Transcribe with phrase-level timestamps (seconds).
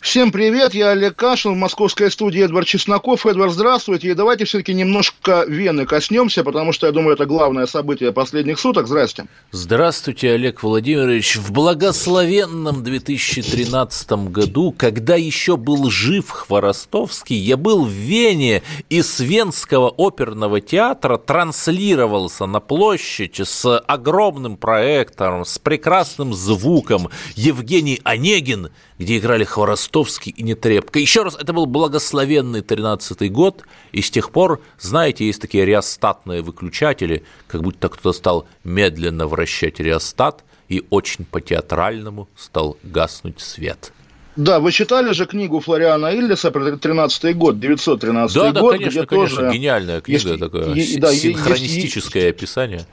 [0.00, 3.26] Всем привет, я Олег Кашин, в московской студии Эдвард Чесноков.
[3.26, 4.08] Эдвард, здравствуйте.
[4.08, 8.86] И давайте все-таки немножко Вены коснемся, потому что, я думаю, это главное событие последних суток.
[8.86, 9.26] Здрасте.
[9.50, 11.36] Здравствуйте, Олег Владимирович.
[11.36, 19.18] В благословенном 2013 году, когда еще был жив Хворостовский, я был в Вене и с
[19.18, 29.18] Венского оперного театра транслировался на площадь с огромным проектором, с прекрасным звуком Евгений Онегин, где
[29.18, 30.98] играли Хворостовский и Нетребко.
[30.98, 33.62] Еще раз, это был благословенный 13-й год,
[33.92, 39.80] и с тех пор, знаете, есть такие реостатные выключатели, как будто кто-то стал медленно вращать
[39.80, 43.92] реостат, и очень по-театральному стал гаснуть свет.
[44.38, 49.00] Да, вы читали же книгу Флориана Иллиса про 13 год, 913 да, год, да, конечно,
[49.00, 49.52] где конечно, тоже...
[49.52, 52.86] гениальная книга есть, такая, е- да, синхронистическое есть, описание.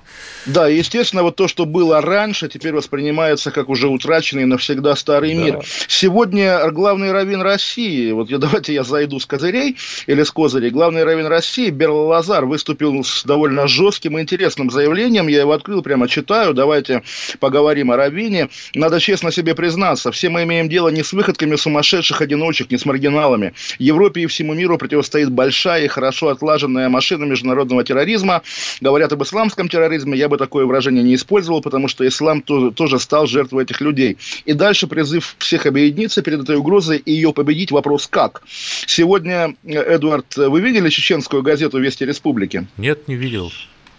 [0.48, 5.42] Да, естественно, вот то, что было раньше, теперь воспринимается как уже утраченный навсегда старый да.
[5.42, 5.60] мир.
[5.88, 11.04] Сегодня главный раввин России, вот я, давайте я зайду с козырей или с козырей, главный
[11.04, 16.08] раввин России Берл Лазар выступил с довольно жестким и интересным заявлением, я его открыл, прямо
[16.08, 17.04] читаю, давайте
[17.40, 18.50] поговорим о раввине.
[18.74, 22.86] Надо честно себе признаться, все мы имеем дело не с выходками сумасшедших одиночек, не с
[22.86, 23.54] маргиналами.
[23.78, 28.42] Европе и всему миру противостоит большая и хорошо отлаженная машина международного терроризма.
[28.80, 33.00] Говорят об исламском терроризме, я бы такое выражение не использовал, потому что ислам тоже, тоже
[33.00, 34.18] стал жертвой этих людей.
[34.46, 37.72] И дальше призыв всех объединиться перед этой угрозой и ее победить.
[37.72, 38.44] Вопрос как?
[38.88, 42.68] Сегодня, Эдуард, вы видели чеченскую газету «Вести Республики»?
[42.78, 43.52] Нет, не видел.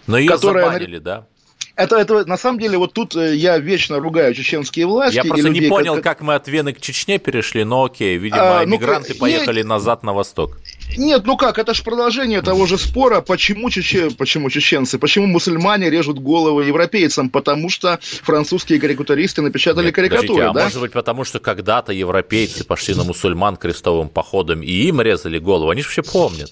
[0.07, 0.65] Но ее которая...
[0.65, 1.25] забанили, да?
[1.77, 5.17] Это, это, на самом деле, вот тут э, я вечно ругаю чеченские власти.
[5.17, 6.03] Я просто людей, не понял, как...
[6.03, 9.67] как мы от Вены к Чечне перешли, но окей, видимо, а, ну, мигранты поехали нет,
[9.67, 10.57] назад на восток.
[10.97, 14.09] Нет, ну как, это же продолжение того же спора, почему, чече...
[14.09, 20.53] почему чеченцы, почему мусульмане режут головы европейцам, потому что французские карикатуристы напечатали нет, карикатуры, а
[20.53, 20.63] да?
[20.63, 25.69] может быть, потому что когда-то европейцы пошли на мусульман крестовым походом, и им резали голову,
[25.69, 26.49] они же вообще помнят.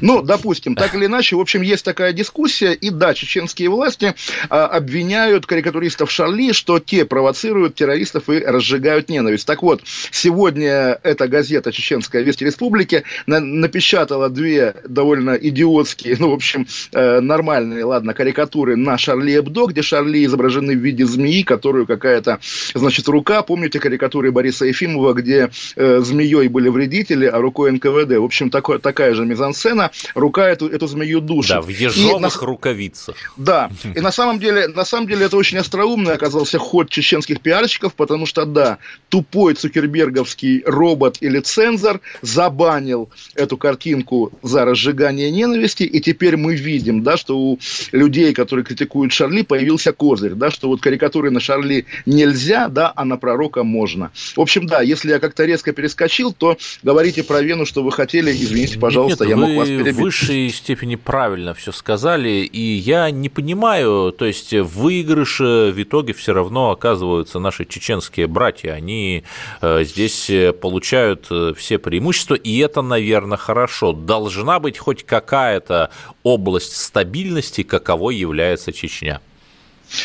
[0.00, 4.14] Ну, допустим, так или иначе, в общем, есть такая дискуссия, и да, чеченские власти
[4.48, 9.46] а, обвиняют карикатуристов Шарли, что те провоцируют террористов и разжигают ненависть.
[9.46, 16.34] Так вот, сегодня эта газета «Чеченская Весть Республики» на, напечатала две довольно идиотские, ну, в
[16.34, 21.86] общем, э, нормальные, ладно, карикатуры на Шарли Эбдо, где Шарли изображены в виде змеи, которую
[21.86, 22.38] какая-то,
[22.74, 28.18] значит, рука, помните карикатуры Бориса Ефимова, где э, змеей были вредители, а рукой НКВД.
[28.18, 31.50] В общем, такое, такая же мизансцена сцена, рука эту, эту змею душит.
[31.50, 33.16] Да, в ежовых и, рукавицах.
[33.36, 37.94] Да, и на самом деле, на самом деле это очень остроумный оказался ход чеченских пиарщиков,
[37.94, 38.78] потому что, да,
[39.08, 47.02] тупой цукерберговский робот или цензор забанил эту картинку за разжигание ненависти, и теперь мы видим,
[47.02, 47.58] да, что у
[47.92, 53.04] людей, которые критикуют Шарли, появился козырь, да, что вот карикатуры на Шарли нельзя, да, а
[53.04, 54.10] на пророка можно.
[54.34, 58.30] В общем, да, если я как-то резко перескочил, то говорите про Вену, что вы хотели,
[58.30, 59.94] извините, пожалуйста, нет, я мог вас перебить.
[59.94, 65.82] в высшей степени правильно все сказали, и я не понимаю, то есть в выигрыше в
[65.82, 69.24] итоге все равно оказываются наши чеченские братья, они
[69.60, 70.30] э, здесь
[70.60, 73.92] получают э, все преимущества, и это, наверное, хорошо.
[73.92, 75.90] Должна быть хоть какая-то
[76.22, 79.20] область стабильности, каковой является Чечня.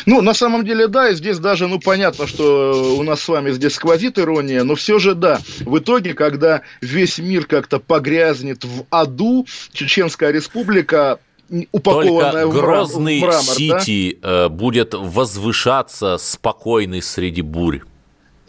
[0.06, 3.50] Ну, на самом деле, да, и здесь даже, ну, понятно, что у нас с вами
[3.50, 8.84] здесь сквозит ирония, но все же, да, в итоге, когда весь мир как-то погрязнет в
[8.90, 11.18] аду, Чеченская республика
[11.72, 14.46] упакованная Только грозный в мрамор, Сити да?
[14.46, 17.82] Э, будет возвышаться спокойный среди бурь.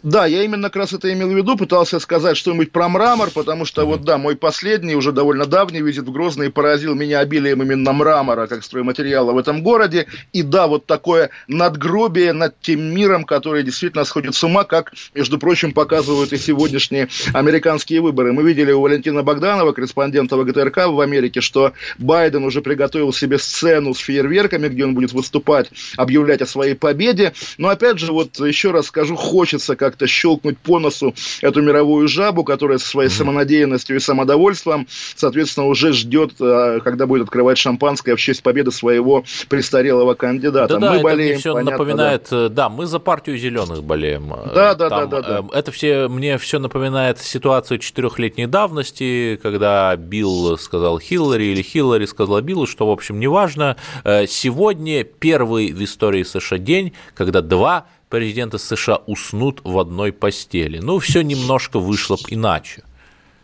[0.04, 3.64] Да, я именно как раз это имел в виду, пытался сказать что-нибудь про мрамор, потому
[3.64, 7.90] что вот да, мой последний, уже довольно давний визит в Грозный поразил меня обилием именно
[7.94, 10.06] мрамора, как стройматериала в этом городе.
[10.34, 15.38] И да, вот такое надгробие над тем миром, который действительно сходит с ума, как, между
[15.38, 18.34] прочим, показывают и сегодняшние американские выборы.
[18.34, 23.94] Мы видели у Валентина Богданова, корреспондента ВГТРК в Америке, что Байден уже приготовил себе сцену
[23.94, 27.32] с фейерверками, где он будет выступать, объявлять о своей победе.
[27.56, 32.08] Но опять же, вот еще раз скажу, хочется как как-то щелкнуть по носу эту мировую
[32.08, 38.16] жабу, которая со своей самонадеянностью и самодовольством, соответственно, уже ждет, а, когда будет открывать шампанское
[38.16, 40.78] в честь победы своего престарелого кандидата.
[40.78, 42.46] Да, мы да, болеем, это мне все понятно, напоминает, да.
[42.46, 44.34] Э, да, мы за партию зеленых болеем.
[44.52, 45.58] Да, да, Там, да, да, да.
[45.58, 52.40] Это все мне все напоминает ситуацию четырехлетней давности, когда Билл сказал Хиллари или Хиллари сказала
[52.40, 53.76] Биллу, что, в общем, неважно.
[54.02, 60.78] Э, сегодня первый в истории США день, когда два президента США уснут в одной постели.
[60.78, 62.84] Ну, все немножко вышло иначе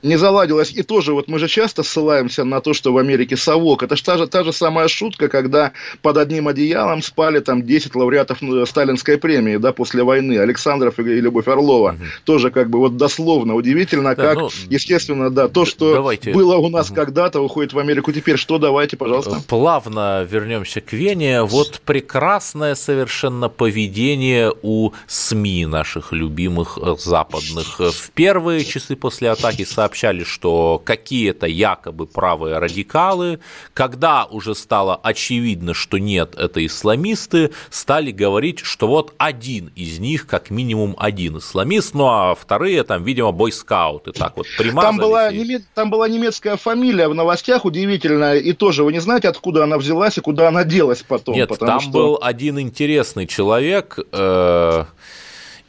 [0.03, 0.73] не заладилось.
[0.73, 3.83] И тоже вот мы же часто ссылаемся на то, что в Америке совок.
[3.83, 7.95] Это же та же, та же самая шутка, когда под одним одеялом спали там 10
[7.95, 11.93] лауреатов ну, Сталинской премии, да, после войны, Александров и Любовь Орлова.
[11.93, 12.05] Угу.
[12.25, 16.33] Тоже как бы вот дословно удивительно, да, как, ну, естественно, да, то, что давайте.
[16.33, 16.97] было у нас угу.
[16.97, 18.37] когда-то, уходит в Америку теперь.
[18.37, 19.43] Что, давайте, пожалуйста.
[19.47, 21.43] Плавно вернемся к Вене.
[21.43, 27.79] Вот прекрасное совершенно поведение у СМИ наших любимых э, западных.
[27.79, 33.41] В первые часы после атаки сообщили сообщали, что какие-то якобы правые радикалы,
[33.75, 40.29] когда уже стало очевидно, что нет, это исламисты, стали говорить, что вот один из них,
[40.29, 45.63] как минимум один исламист, ну а вторые там, видимо, бойскауты, так вот Там была, немец...
[45.75, 50.19] там была немецкая фамилия в новостях удивительная, и тоже вы не знаете, откуда она взялась
[50.19, 51.35] и куда она делась потом.
[51.35, 51.91] Нет, там что...
[51.91, 54.85] был один интересный человек, э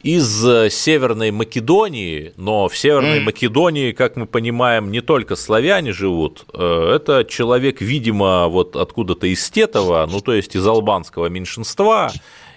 [0.02, 3.24] из э, Северной Македонии, но в Северной mm.
[3.24, 9.48] Македонии, как мы понимаем, не только славяне живут, э, это человек, видимо, вот откуда-то из
[9.48, 12.12] Тетова, ну то есть из албанского меньшинства,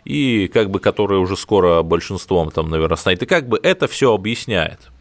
[0.05, 3.23] и как бы которое уже скоро большинством там, наверное, станет.
[3.23, 4.91] И как бы это все объясняет.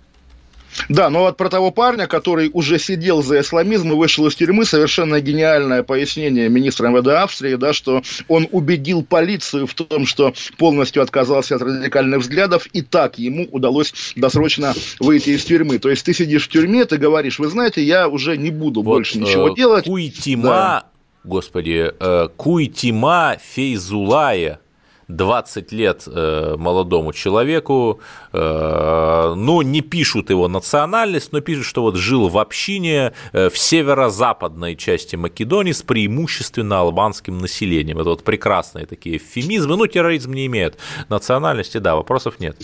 [0.88, 4.64] Да, но вот про того парня, который уже сидел за исламизм и вышел из тюрьмы,
[4.64, 11.02] совершенно гениальное пояснение министра МВД Австрии, да, что он убедил полицию в том, что полностью
[11.02, 15.78] отказался от радикальных взглядов, и так ему удалось досрочно выйти из тюрьмы.
[15.78, 18.94] То есть ты сидишь в тюрьме, ты говоришь, вы знаете, я уже не буду вот,
[18.94, 19.84] больше ничего э, делать.
[19.84, 20.84] Куйтима, да.
[21.24, 24.60] господи, э, Куйтима Фейзулая,
[25.08, 28.00] 20 лет э, молодому человеку,
[28.32, 33.58] э, ну, не пишут его национальность, но пишут, что вот жил в общине э, в
[33.58, 37.98] северо-западной части Македонии с преимущественно албанским населением.
[37.98, 40.78] Это вот прекрасные такие эвфемизмы, ну, терроризм не имеет
[41.08, 42.56] национальности, да, вопросов нет.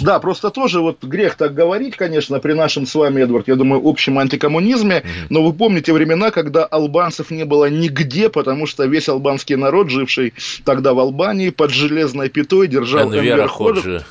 [0.00, 3.82] Да, просто тоже вот грех так говорить, конечно, при нашем с вами, Эдвард, я думаю,
[3.84, 9.56] общем антикоммунизме, но вы помните времена, когда албанцев не было нигде, потому что весь албанский
[9.56, 10.34] народ, живший
[10.64, 14.04] тогда в Албании, под железной пятой держал Энвер Ходжи.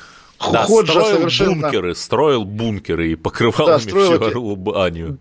[0.52, 1.62] Да, Ходжа строил совершенно...
[1.62, 5.18] бункеры, строил бункеры и покрывал да, строил всю Албанию.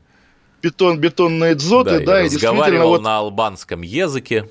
[0.61, 3.01] Бетон, бетонные дзоты, да, да и, и разговаривал вот...
[3.01, 4.49] на албанском языке.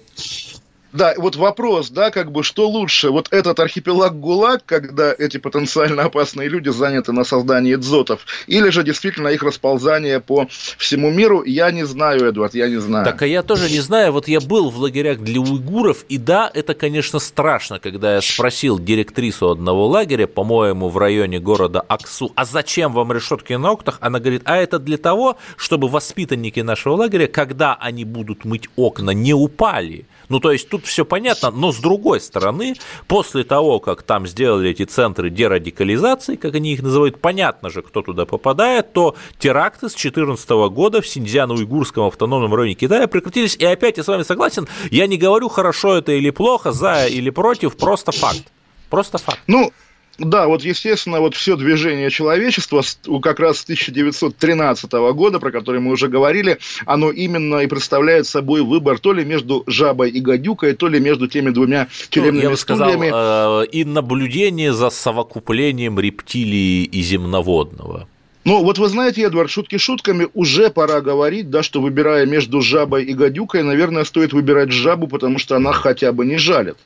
[0.93, 6.05] Да, вот вопрос, да, как бы, что лучше, вот этот архипелаг ГУЛАГ, когда эти потенциально
[6.05, 10.49] опасные люди заняты на создании дзотов, или же действительно их расползание по
[10.79, 13.05] всему миру, я не знаю, Эдвард, я не знаю.
[13.05, 16.51] Так, а я тоже не знаю, вот я был в лагерях для уйгуров, и да,
[16.53, 22.45] это, конечно, страшно, когда я спросил директрису одного лагеря, по-моему, в районе города Аксу, а
[22.45, 23.99] зачем вам решетки на окнах?
[24.01, 29.11] Она говорит, а это для того, чтобы воспитанники нашего лагеря, когда они будут мыть окна,
[29.11, 30.07] не упали.
[30.29, 32.75] Ну, то есть тут все понятно, но с другой стороны,
[33.07, 38.03] после того, как там сделали эти центры дерадикализации, как они их называют, понятно же, кто
[38.03, 43.57] туда попадает, то теракты с 2014 года в Синьцзяно-Уйгурском автономном районе Китая прекратились.
[43.57, 47.31] И опять я с вами согласен, я не говорю, хорошо это или плохо, за или
[47.31, 48.45] против, просто факт.
[48.91, 49.41] Просто факт.
[49.47, 49.73] Ну,
[50.19, 52.83] да, вот, естественно, вот все движение человечества
[53.23, 58.63] как раз с 1913 года, про который мы уже говорили, оно именно и представляет собой
[58.63, 62.51] выбор то ли между жабой и гадюкой, то ли между теми двумя тюремными ну, я
[62.51, 68.09] бы сказал, э, и наблюдение за совокуплением рептилии и земноводного.
[68.45, 73.05] Ну, вот вы знаете, Эдвард, шутки шутками, уже пора говорить, да, что выбирая между жабой
[73.05, 76.79] и гадюкой, наверное, стоит выбирать жабу, потому что она хотя бы не жалит.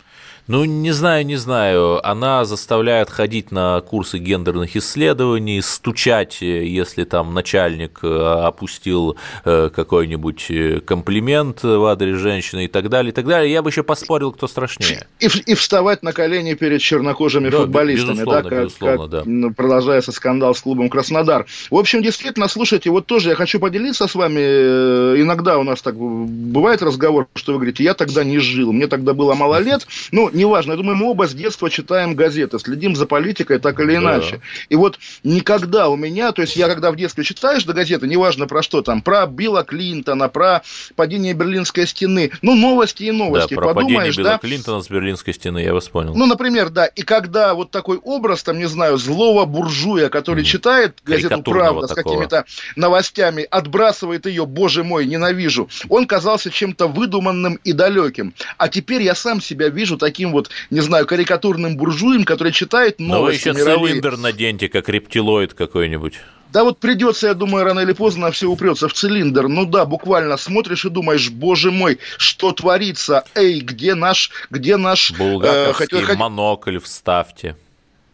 [0.48, 2.04] Ну, не знаю, не знаю.
[2.06, 9.70] Она заставляет ходить на курсы гендерных исследований, стучать, э, если там начальник э, опустил э,
[9.74, 13.52] какой-нибудь комплимент в адрес женщины и так далее, и так далее.
[13.52, 15.06] Я бы еще поспорил, кто страшнее.
[15.20, 19.24] И, и вставать на колени перед чернокожими да, футболистами, да, как, как да.
[19.56, 21.46] продолжается скандал с клубом Краснодар.
[21.70, 24.40] В общем, действительно, слушайте, вот тоже я хочу поделиться с вами.
[25.20, 29.14] Иногда у нас так бывает разговор, что вы говорите, я тогда не жил, мне тогда
[29.14, 29.86] было мало лет.
[30.10, 33.96] Ну, неважно, я думаю, мы оба с детства читаем газеты, следим за политикой так или
[33.96, 34.36] иначе.
[34.36, 34.42] Да.
[34.68, 38.46] И вот никогда у меня, то есть я когда в детстве читаешь до газеты, неважно
[38.46, 40.62] про что там, про Билла Клинтона, про
[40.96, 43.54] падение Берлинской стены, ну, новости и новости.
[43.54, 44.38] Да, про Подумаешь, падение Билла да?
[44.38, 46.14] Клинтона с Берлинской стены, я вас понял.
[46.14, 50.46] Ну, например, да, и когда вот такой образ, там, не знаю, злого буржуя, который mm.
[50.46, 52.44] читает газету «Правда» с какими-то
[52.76, 58.34] новостями, отбрасывает ее, боже мой, ненавижу, он казался чем-то выдуманным и далеким.
[58.58, 63.48] А теперь я сам себя вижу таким вот, не знаю, карикатурным буржуем, который читает новости
[63.48, 63.94] Но вы еще мировые.
[63.94, 66.14] цилиндр наденьте, как рептилоид какой-нибудь.
[66.52, 69.48] Да вот придется, я думаю, рано или поздно все упрется в цилиндр.
[69.48, 73.24] Ну да, буквально смотришь и думаешь, боже мой, что творится?
[73.34, 75.12] Эй, где наш, где наш...
[75.12, 77.56] Булгаковский э, хотел, монокль вставьте.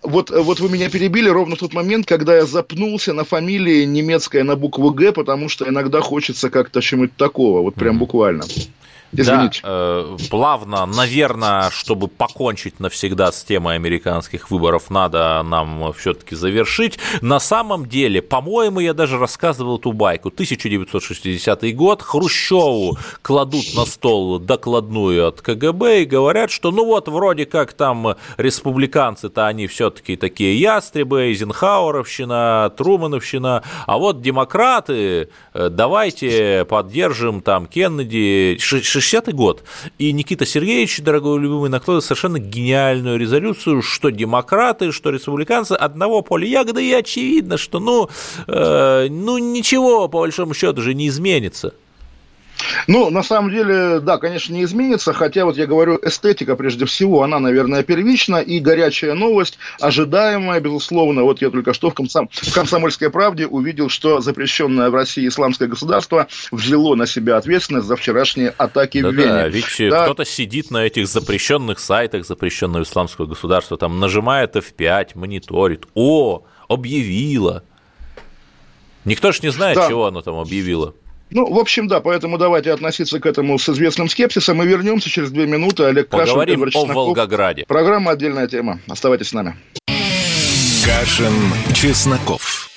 [0.03, 4.45] Вот, вот вы меня перебили ровно в тот момент, когда я запнулся на фамилии немецкая
[4.45, 7.99] на букву Г, потому что иногда хочется как-то чему-то такого, вот прям mm-hmm.
[7.99, 8.45] буквально.
[9.13, 9.61] Извините.
[9.63, 16.99] Да, э, плавно, наверное, чтобы покончить навсегда с темой американских выборов, надо нам все-таки завершить.
[17.23, 20.29] На самом деле, по-моему, я даже рассказывал эту байку.
[20.29, 27.47] 1960 год, Хрущеву кладут на стол докладную от КГБ и говорят, что ну вот, вроде
[27.47, 37.41] как там республиканцы-то они все-таки такие ястребы, Эйзенхауэровщина, Трумановщина, а вот демократы, э, давайте поддержим
[37.41, 38.59] там Кеннеди,
[38.99, 39.65] 60-й год,
[39.99, 46.47] и Никита Сергеевич, дорогой любимый, накладывает совершенно гениальную резолюцию, что демократы, что республиканцы одного поля
[46.47, 48.09] ягоды, и очевидно, что, ну,
[48.47, 51.75] э, ну ничего, по большому счету, же не изменится.
[52.87, 57.23] Ну, на самом деле, да, конечно, не изменится, хотя вот я говорю, эстетика прежде всего,
[57.23, 62.29] она, наверное, первична, и горячая новость, ожидаемая, безусловно, вот я только что в, комсом...
[62.33, 67.97] в «Комсомольской правде» увидел, что запрещенное в России исламское государство взяло на себя ответственность за
[67.97, 69.29] вчерашние атаки да, в Вене.
[69.29, 70.05] Да, ведь да.
[70.05, 77.65] кто-то сидит на этих запрещенных сайтах запрещенного исламского государства, там нажимает F5, мониторит, о, объявила.
[79.05, 79.89] Никто ж не знает, да.
[79.89, 80.95] чего оно там объявило.
[81.31, 84.57] Ну, в общем, да, поэтому давайте относиться к этому с известным скепсисом.
[84.57, 85.85] Мы вернемся через две минуты.
[85.85, 87.65] Олег Поговорим Крашин, о Волгограде.
[87.67, 88.81] Программа «Отдельная тема».
[88.89, 89.57] Оставайтесь с нами.
[90.85, 91.35] Кашин,
[91.75, 92.71] Чесноков.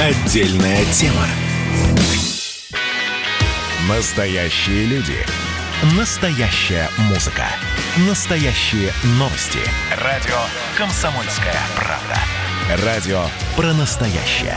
[0.00, 1.26] Отдельная тема.
[3.88, 5.16] Настоящие люди.
[5.96, 7.44] Настоящая музыка.
[8.08, 9.58] Настоящие новости.
[10.02, 10.36] Радио
[10.76, 12.84] «Комсомольская правда».
[12.84, 13.22] Радио
[13.56, 14.56] про настоящее.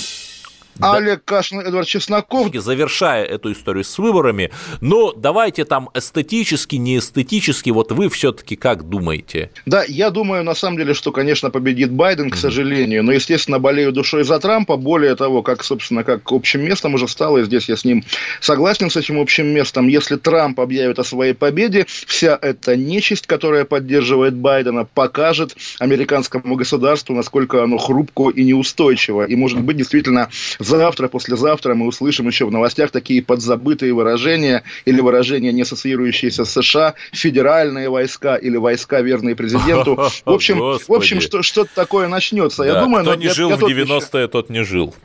[0.81, 2.53] Олег Кашин, Эдвард Чесноков.
[2.53, 8.87] Завершая эту историю с выборами, но давайте там эстетически, не эстетически, вот вы все-таки как
[8.87, 9.51] думаете?
[9.65, 13.91] Да, я думаю, на самом деле, что, конечно, победит Байден, к сожалению, но, естественно, болею
[13.91, 17.75] душой за Трампа, более того, как, собственно, как общим местом уже стало, и здесь я
[17.75, 18.03] с ним
[18.39, 23.65] согласен, с этим общим местом, если Трамп объявит о своей победе, вся эта нечисть, которая
[23.65, 30.29] поддерживает Байдена, покажет американскому государству, насколько оно хрупко и неустойчиво, и, может быть, действительно,
[30.71, 36.51] завтра, послезавтра мы услышим еще в новостях такие подзабытые выражения или выражения, не ассоциирующиеся с
[36.51, 39.95] США, федеральные войска или войска, верные президенту.
[40.25, 42.63] В общем, в общем что, что-то такое начнется.
[42.63, 44.95] Да, я думаю, кто не я, жил я в 90-е, тот не жил.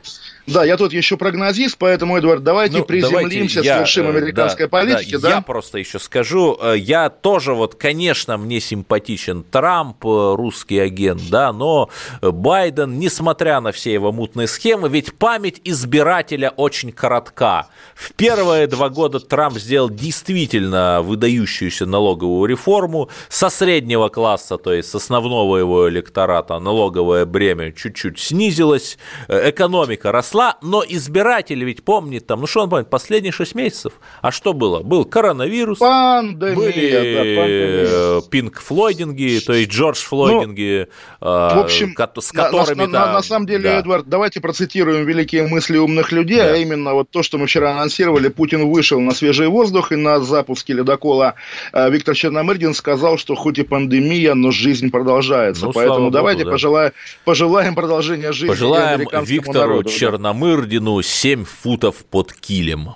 [0.47, 4.09] Да, я тут еще прогнозист, поэтому, Эдуард, давайте ну, приземлимся давайте я, с вершин э,
[4.09, 5.17] американской да, политики.
[5.17, 5.35] Да, да?
[5.35, 11.21] Я просто еще скажу, э, я тоже вот, конечно, мне симпатичен Трамп, э, русский агент,
[11.29, 11.89] да, но
[12.21, 17.67] Байден, несмотря на все его мутные схемы, ведь память избирателя очень коротка.
[17.93, 24.91] В первые два года Трамп сделал действительно выдающуюся налоговую реформу со среднего класса, то есть
[24.91, 32.27] с основного его электората налоговое бремя чуть-чуть снизилось, экономика росла, росла, но избиратель ведь помнит
[32.27, 33.93] там, ну что он помнит, последние 6 месяцев.
[34.21, 34.81] А что было?
[34.81, 40.87] Был коронавирус, пандемия, были да, пинг флойдинги, то есть Джордж флойдинги,
[41.21, 42.81] ну, э, в общем, с которыми...
[42.81, 43.79] На, на, на, на самом деле, да.
[43.79, 46.53] Эдвард, давайте процитируем великие мысли умных людей, да.
[46.53, 50.19] а именно вот то, что мы вчера анонсировали, Путин вышел на свежий воздух и на
[50.19, 51.35] запуске ледокола
[51.73, 55.65] э, Виктор Черномырдин сказал, что хоть и пандемия, но жизнь продолжается.
[55.65, 56.53] Ну, Поэтому давайте Богу, да.
[56.53, 56.91] пожелаем,
[57.25, 62.95] пожелаем продолжения жизни Пожелаем Виктору народу, Черномырдину на Мырдину 7 футов под килем.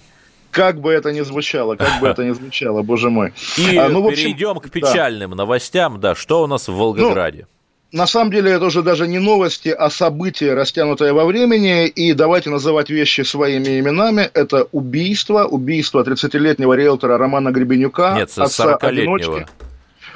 [0.52, 3.32] Как бы это ни звучало, как бы это ни звучало, боже мой.
[3.58, 5.38] И а, ну, общем, перейдем к печальным да.
[5.38, 6.02] новостям.
[6.02, 7.48] Да, что у нас в Волгограде?
[7.94, 11.88] Ну, на самом деле это уже даже не новости, а события, растянутые во времени.
[11.88, 14.30] И давайте называть вещи своими именами.
[14.34, 18.14] Это убийство, убийство 30-летнего риэлтора Романа Гребенюка.
[18.18, 19.48] Нет, 40-летнего.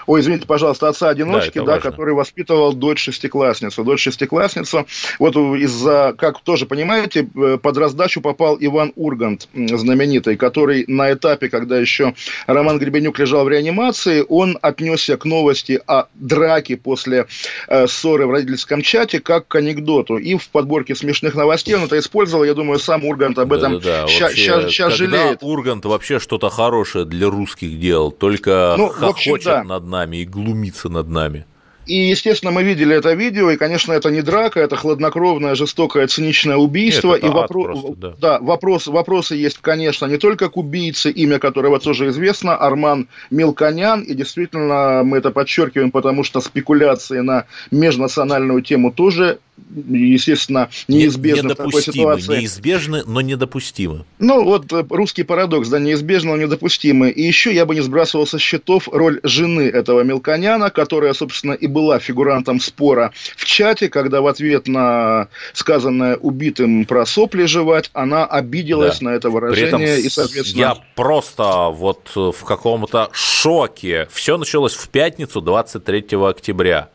[0.07, 3.83] Ой, извините, пожалуйста, отца-одиночки, да, да который воспитывал дочь шестиклассницу.
[3.83, 4.85] Дочь шестиклассницу,
[5.19, 11.49] вот из-за, как тоже понимаете, э, под раздачу попал Иван Ургант, знаменитый, который на этапе,
[11.49, 12.13] когда еще
[12.47, 17.27] Роман Гребенюк лежал в реанимации, он отнесся к новости о драке после
[17.67, 20.17] э, ссоры в родительском чате как к анекдоту.
[20.17, 22.43] И в подборке смешных новостей он это использовал.
[22.43, 25.39] Я думаю, сам Ургант об этом да, ща, вообще, ща, жалеет.
[25.41, 29.63] Ургант вообще что-то хорошее для русских делал, только ну, хохочет общем, да.
[29.63, 31.45] над нами и глумится над нами.
[31.85, 36.57] И, естественно, мы видели это видео, и, конечно, это не драка, это хладнокровное, жестокое, циничное
[36.57, 37.13] убийство.
[37.13, 37.63] Нет, и вопро...
[37.63, 38.13] просто, да.
[38.19, 44.01] Да, вопрос, вопросы есть, конечно, не только к убийце, имя которого тоже известно, Арман Мелконян,
[44.01, 49.37] и действительно мы это подчеркиваем, потому что спекуляции на межнациональную тему тоже
[49.75, 52.39] естественно, неизбежны в такой ситуации.
[52.39, 54.05] Неизбежны, но недопустимы.
[54.19, 57.09] Ну, вот э, русский парадокс, да, неизбежно, но недопустимы.
[57.09, 61.67] И еще я бы не сбрасывал со счетов роль жены этого Мелконяна, которая, собственно, и
[61.67, 68.25] была фигурантом спора в чате, когда в ответ на сказанное убитым про сопли жевать, она
[68.25, 69.09] обиделась да.
[69.09, 69.77] на это выражение.
[69.77, 70.59] При этом и, соответственно...
[70.59, 74.07] Я просто вот в каком-то шоке.
[74.11, 76.89] Все началось в пятницу 23 октября.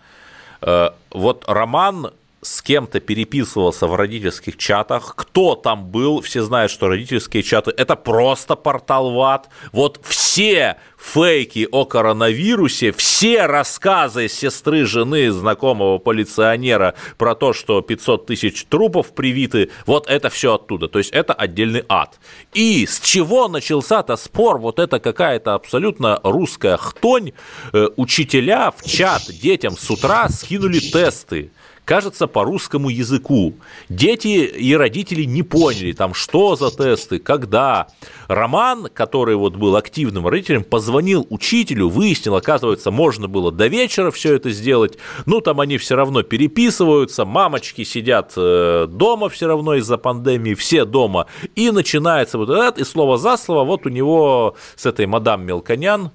[0.62, 6.88] Э, вот Роман с кем-то переписывался в родительских чатах, кто там был, все знают, что
[6.88, 9.48] родительские чаты– это просто портал ВАД.
[9.72, 18.26] Вот все фейки о коронавирусе, все рассказы сестры жены знакомого полиционера про то, что 500
[18.26, 20.88] тысяч трупов привиты, вот это все оттуда.
[20.88, 22.18] То есть это отдельный ад.
[22.54, 24.58] И с чего начался-то спор?
[24.58, 27.32] Вот это какая-то абсолютно русская хтонь.
[27.72, 31.50] Э, учителя в чат детям с утра скинули тесты
[31.84, 33.54] кажется, по русскому языку.
[33.88, 37.88] Дети и родители не поняли, там, что за тесты, когда.
[38.28, 44.36] Роман, который вот был активным родителем, позвонил учителю, выяснил, оказывается, можно было до вечера все
[44.36, 44.98] это сделать.
[45.26, 50.84] Ну, там они все равно переписываются, мамочки сидят э, дома все равно из-за пандемии, все
[50.84, 51.26] дома.
[51.56, 56.12] И начинается вот это, и слово за слово вот у него с этой мадам Мелконян,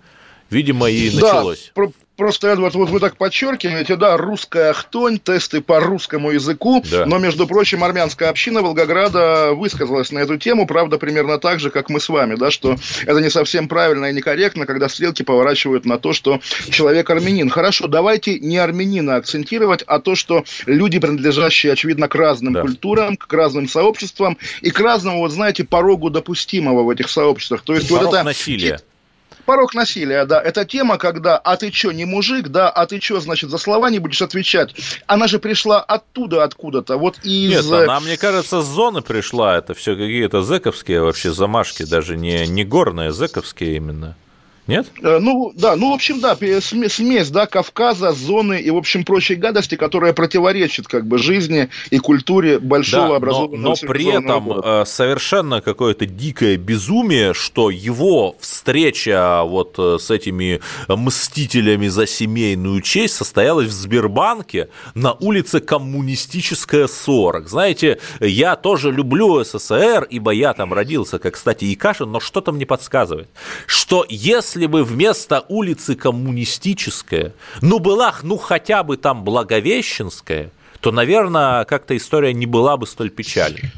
[0.50, 1.72] видимо, и началось.
[1.76, 1.84] Да,
[2.18, 7.06] Просто, Эдвард, вот вы так подчеркиваете, да, русская хтонь, тесты по русскому языку, да.
[7.06, 11.90] но, между прочим, армянская община Волгограда высказалась на эту тему, правда, примерно так же, как
[11.90, 15.98] мы с вами, да, что это не совсем правильно и некорректно, когда стрелки поворачивают на
[15.98, 17.50] то, что человек армянин.
[17.50, 22.62] Хорошо, давайте не армянина акцентировать, а то, что люди, принадлежащие, очевидно, к разным да.
[22.62, 27.62] культурам, к разным сообществам и к разному, вот знаете, порогу допустимого в этих сообществах.
[27.64, 28.24] То есть Порог вот это...
[28.24, 28.80] насилия.
[29.46, 30.42] Порог насилия, да.
[30.42, 33.90] Это тема, когда «а ты чё, не мужик?», да, «а ты чё, значит, за слова
[33.90, 34.76] не будешь отвечать?».
[35.06, 37.52] Она же пришла оттуда, откуда-то, вот из...
[37.52, 42.48] Нет, она, мне кажется, с зоны пришла, это все какие-то зэковские вообще замашки, даже не,
[42.48, 44.16] не горные, зэковские именно.
[44.68, 44.88] Нет?
[45.02, 49.36] Э, ну, да, ну, в общем, да, смесь, да, Кавказа, зоны и, в общем, прочей
[49.36, 54.46] гадости, которая противоречит, как бы, жизни и культуре большого да, образованного но, но при этом
[54.46, 54.82] города.
[54.82, 62.82] Э, совершенно какое-то дикое безумие, что его встреча вот э, с этими мстителями за семейную
[62.82, 67.48] честь состоялась в Сбербанке на улице Коммунистическая 40.
[67.48, 72.52] Знаете, я тоже люблю СССР, ибо я там родился, как, кстати, и Кашин, но что-то
[72.52, 73.30] мне подсказывает,
[73.68, 80.94] что если если бы вместо улицы Коммунистическая, ну, была, ну, хотя бы там Благовещенская, то,
[80.94, 83.74] наверное, как-то история не была бы столь печальной.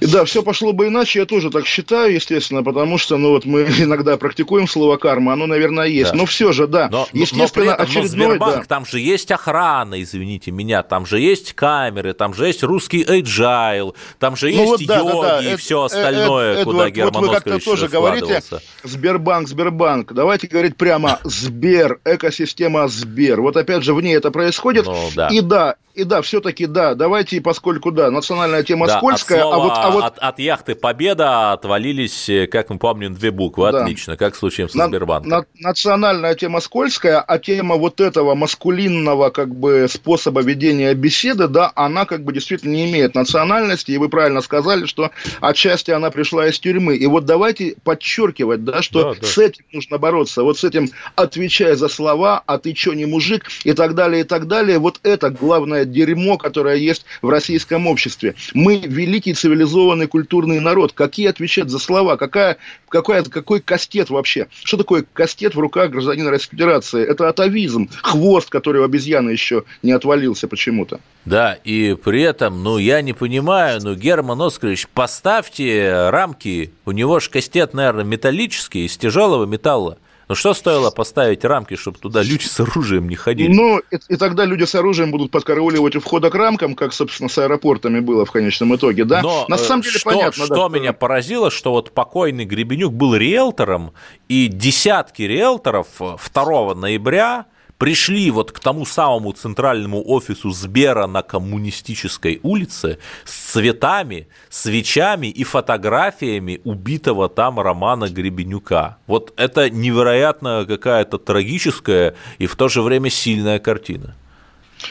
[0.00, 3.44] И да, все пошло бы иначе, я тоже так считаю, естественно, потому что, ну вот
[3.44, 6.12] мы иногда практикуем слово карма, оно, наверное, есть.
[6.12, 6.18] Да.
[6.18, 8.64] Но все же, да, но, естественно, но, но этом, очередной, но Сбербанк, да.
[8.64, 13.94] там же есть охрана, извините меня, там же есть камеры, там же есть русский agile,
[14.18, 15.52] там же ну, есть вот, да, йоги да, да.
[15.52, 18.42] и все остальное, это, куда это, Герман вот вы как-то тоже говорите,
[18.82, 23.40] Сбербанк, Сбербанк, давайте говорить прямо Сбер, экосистема Сбер.
[23.40, 24.86] Вот опять же в ней это происходит.
[24.86, 25.28] Ну, да.
[25.28, 29.72] И да, и да, все-таки да, давайте, поскольку да, национальная тема да, скользкая, а вот,
[29.74, 30.04] а вот...
[30.04, 33.82] От, от яхты Победа отвалились, э, как мы помним, две буквы, да.
[33.82, 35.30] отлично, как в случае с Сбербанком.
[35.30, 41.72] На, национальная тема скользкая, а тема вот этого маскулинного как бы способа ведения беседы, да,
[41.74, 46.48] она как бы действительно не имеет национальности, и вы правильно сказали, что отчасти она пришла
[46.48, 46.96] из тюрьмы.
[46.96, 49.26] И вот давайте подчеркивать, да, что да, да.
[49.26, 53.46] с этим нужно бороться, вот с этим отвечая за слова, а ты что, не мужик,
[53.64, 57.86] и так далее, и так далее, вот это главное самое дерьмо, которое есть в российском
[57.86, 58.34] обществе.
[58.54, 60.92] Мы великий цивилизованный культурный народ.
[60.92, 62.16] Какие отвечать за слова?
[62.16, 62.56] Какая,
[62.88, 64.48] какой, какой кастет вообще?
[64.64, 67.04] Что такое кастет в руках гражданина Российской Федерации?
[67.04, 71.00] Это атовизм, хвост, который у обезьяны еще не отвалился почему-то.
[71.24, 77.20] Да, и при этом, ну, я не понимаю, ну, Герман Оскарович, поставьте рамки, у него
[77.20, 79.98] же кастет, наверное, металлический, из тяжелого металла.
[80.30, 83.52] Но что стоило поставить рамки, чтобы туда люди с оружием не ходили?
[83.52, 87.28] Ну, и, и тогда люди с оружием будут подкарауливать у входа к рамкам, как, собственно,
[87.28, 89.22] с аэропортами было в конечном итоге, да?
[89.22, 90.44] Но, На самом деле что, понятно.
[90.44, 93.92] Что да, меня поразило, что вот покойный Гребенюк был риэлтором,
[94.28, 97.46] и десятки риэлторов 2 ноября
[97.80, 105.44] пришли вот к тому самому центральному офису Сбера на Коммунистической улице с цветами, свечами и
[105.44, 108.98] фотографиями убитого там Романа Гребенюка.
[109.06, 114.14] Вот это невероятно какая-то трагическая и в то же время сильная картина.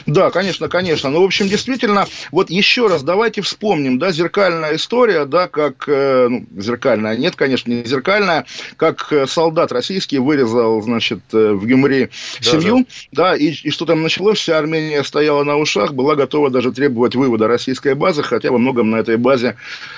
[0.06, 1.10] Да, конечно, конечно.
[1.10, 6.28] Ну, в общем, действительно, вот еще раз давайте вспомним, да, зеркальная история, да, как, э,
[6.28, 12.10] ну, зеркальная, нет, конечно, не зеркальная, как э, солдат российский вырезал, значит, э, в Гюмри
[12.40, 16.50] семью, да, да и, и что там началось, вся Армения стояла на ушах, была готова
[16.50, 19.56] даже требовать вывода российской базы, хотя во многом на этой базе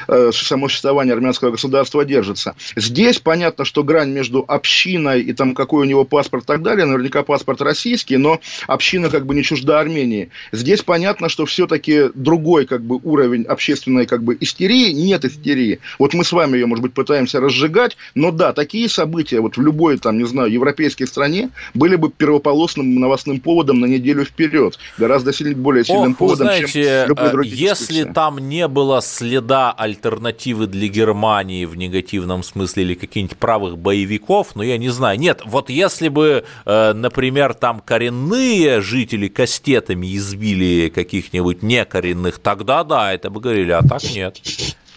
[0.09, 2.55] э, само существование армянского государства держится.
[2.76, 6.87] Здесь понятно, что грань между общиной и там какой у него паспорт и так далее,
[6.87, 10.31] наверняка паспорт российский, но община как бы не чужда Армении.
[10.53, 15.81] Здесь понятно, что все-таки другой как бы уровень общественной как бы истерии, нет истерии.
[15.99, 19.61] Вот мы с вами ее, может быть, пытаемся разжигать, но да, такие события вот в
[19.61, 25.33] любой там, не знаю, европейской стране были бы первополосным новостным поводом на неделю вперед, гораздо
[25.33, 28.12] сильнее, более сильным Ох, поводом, знаете, чем любой другой Если дискуссии.
[28.12, 34.62] там не было следа альтернативы для Германии в негативном смысле или каких-нибудь правых боевиков, ну
[34.62, 35.18] я не знаю.
[35.18, 42.85] Нет, вот если бы, э, например, там коренные жители Костей ракетами избили каких-нибудь некоренных, тогда
[42.85, 44.40] да, это бы говорили, а так нет.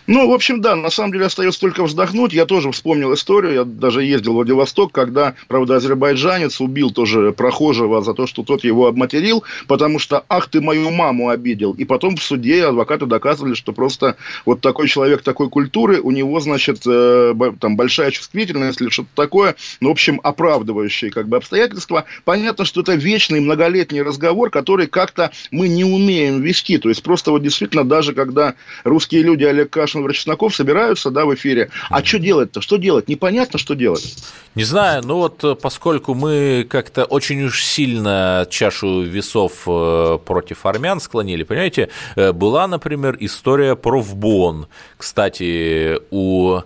[0.07, 2.31] Ну, в общем, да, на самом деле остается только вздохнуть.
[2.31, 8.03] Я тоже вспомнил историю, я даже ездил в Владивосток, когда, правда, азербайджанец убил тоже прохожего
[8.03, 11.73] за то, что тот его обматерил, потому что, ах, ты мою маму обидел.
[11.73, 14.15] И потом в суде адвокаты доказывали, что просто
[14.45, 19.55] вот такой человек такой культуры, у него, значит, э, там большая чувствительность или что-то такое,
[19.79, 22.05] ну, в общем, оправдывающие как бы обстоятельства.
[22.25, 26.77] Понятно, что это вечный многолетний разговор, который как-то мы не умеем вести.
[26.77, 31.25] То есть просто вот действительно даже когда русские люди Олег Каш Александр Чесноков собираются, да,
[31.25, 31.69] в эфире.
[31.89, 32.61] А что делать-то?
[32.61, 33.07] Что делать?
[33.07, 34.15] Непонятно, что делать.
[34.55, 40.65] Не знаю, ну вот э, поскольку мы как-то очень уж сильно чашу весов э, против
[40.65, 44.67] армян склонили, понимаете, э, была, например, история про ВБОН.
[44.97, 46.61] Кстати, у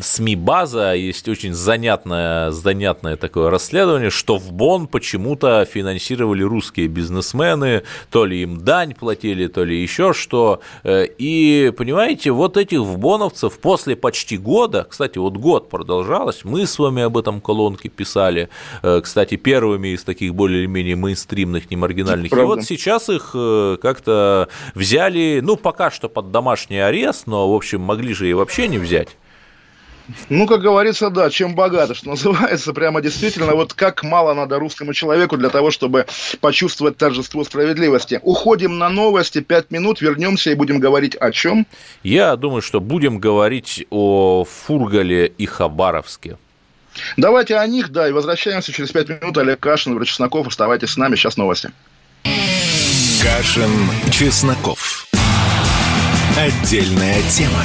[0.00, 8.24] СМИ-база, есть очень занятное, занятное такое расследование, что в Бон почему-то финансировали русские бизнесмены, то
[8.24, 10.60] ли им дань платили, то ли еще что.
[10.84, 16.78] Э, и, понимаете, вот этих вбоновцев после почти года, кстати, вот год продолжалось, мы с
[16.78, 18.48] вами об этом колонке писали,
[18.82, 22.32] э, кстати, первыми из таких более-менее мейнстримных, не маргинальных.
[22.32, 27.54] И вот сейчас их э, как-то взяли, ну, пока что под домашний арест, но, в
[27.54, 29.16] общем, могли же и вообще не взять.
[30.28, 34.92] Ну, как говорится, да, чем богато, что называется, прямо действительно, вот как мало надо русскому
[34.92, 36.06] человеку для того, чтобы
[36.40, 38.20] почувствовать торжество справедливости.
[38.22, 41.66] Уходим на новости, пять минут, вернемся и будем говорить о чем?
[42.02, 46.36] Я думаю, что будем говорить о Фургале и Хабаровске.
[47.16, 49.36] Давайте о них, да, и возвращаемся через пять минут.
[49.38, 51.70] Олег Кашин, Врач Чесноков, оставайтесь с нами, сейчас новости.
[53.22, 53.70] Кашин,
[54.10, 55.06] Чесноков.
[56.36, 57.64] Отдельная тема.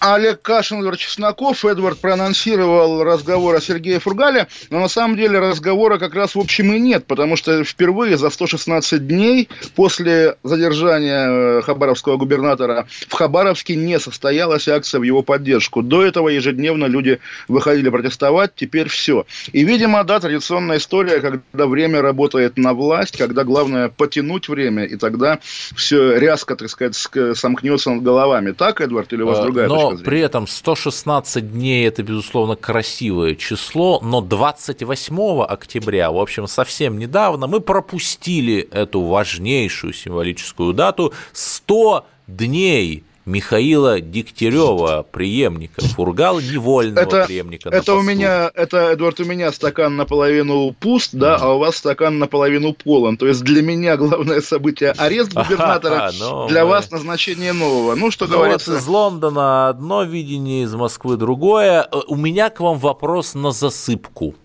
[0.00, 1.64] Олег Кашин, Эдвард Чесноков.
[1.64, 6.72] Эдвард проанонсировал разговор о Сергее Фургале, но на самом деле разговора как раз в общем
[6.72, 13.74] и нет, потому что впервые за 116 дней после задержания э, хабаровского губернатора в Хабаровске
[13.76, 15.82] не состоялась акция в его поддержку.
[15.82, 19.26] До этого ежедневно люди выходили протестовать, теперь все.
[19.52, 24.96] И, видимо, да, традиционная история, когда время работает на власть, когда главное потянуть время, и
[24.96, 25.40] тогда
[25.74, 26.94] все рязко, так сказать,
[27.36, 28.52] сомкнется над головами.
[28.52, 30.04] Так, Эдвард, или у вас а, другая но зрения.
[30.04, 37.46] при этом 116 дней это, безусловно, красивое число, но 28 октября, в общем, совсем недавно,
[37.46, 47.68] мы пропустили эту важнейшую символическую дату 100 дней Михаила Дегтярева, преемника Фургала, невольного это, преемника.
[47.68, 51.38] Это у меня, это, Эдуард, у меня стакан наполовину пуст, да, mm.
[51.42, 53.18] а у вас стакан наполовину полон.
[53.18, 57.94] То есть для меня главное событие арест губернатора, ну, для вас назначение нового.
[57.94, 58.76] Ну, что ну, говорится...
[58.78, 61.86] Из Лондона одно видение, из Москвы другое.
[61.90, 64.36] Э, у меня к вам вопрос на засыпку.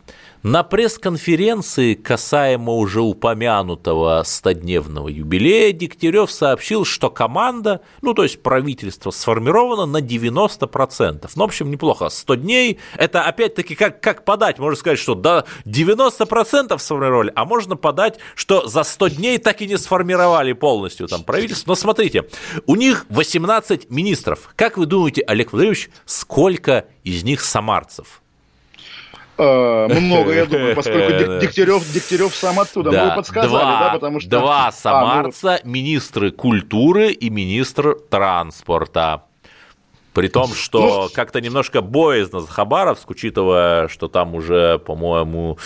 [0.44, 9.12] На пресс-конференции касаемо уже упомянутого стодневного юбилея Дегтярев сообщил, что команда, ну то есть правительство,
[9.12, 11.30] сформировано на 90%.
[11.36, 12.10] Ну, в общем, неплохо.
[12.10, 14.60] 100 дней, это опять-таки как, как подать?
[14.60, 19.68] Можно сказать, что до 90% сформировали, а можно подать, что за 100 дней так и
[19.68, 21.72] не сформировали полностью там правительство.
[21.72, 22.28] Но смотрите,
[22.66, 24.50] у них 18 министров.
[24.58, 28.23] Как вы думаете, Олег Владимирович, сколько из них самарцев?
[29.38, 32.92] А, много, я думаю, поскольку Дегтярев, Дегтярев сам оттуда.
[32.92, 34.30] Да, Мы подсказали, два, да, потому что...
[34.30, 35.72] Два самарца, а, ну...
[35.72, 39.24] министры культуры и министр транспорта.
[40.14, 45.58] При том, что ну, как-то немножко боязно за Хабаровск, учитывая, что там уже, по-моему,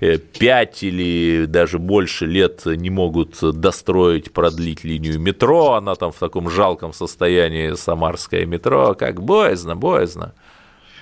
[0.00, 6.50] 5 или даже больше лет не могут достроить, продлить линию метро, она там в таком
[6.50, 10.34] жалком состоянии, самарское метро, как боязно, боязно.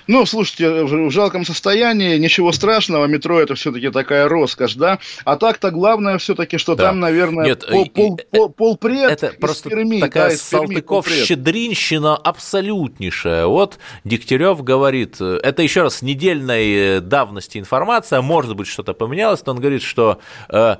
[0.07, 4.99] Ну, слушайте, в жалком состоянии, ничего страшного, метро это все-таки такая роскошь, да?
[5.25, 6.85] А так-то главное все-таки, что да.
[6.85, 13.45] там, наверное, Нет, пол, пол, пол, полпред Это просто Перми, такая да, Салтыков-щедринщина абсолютнейшая.
[13.45, 19.59] Вот Дегтярев говорит, это еще раз недельной давности информация, может быть, что-то поменялось, но он
[19.59, 20.75] говорит, что э,